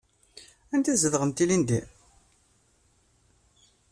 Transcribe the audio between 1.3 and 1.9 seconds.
ilindi?